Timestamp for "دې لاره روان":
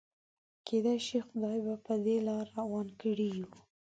2.05-2.87